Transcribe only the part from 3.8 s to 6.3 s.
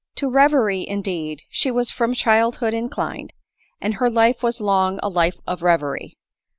her life was long a life' of reverie.